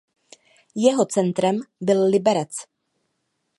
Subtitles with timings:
[0.75, 2.51] Jeho centrem byl Liberec.